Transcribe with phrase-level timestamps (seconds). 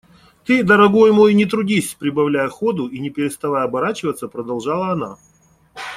[0.45, 5.17] Ты, дорогой мой, не трудись!– прибавляя ходу и не переставая оборачиваться, продолжала она.